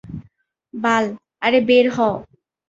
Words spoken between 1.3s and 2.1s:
আরে বের হ।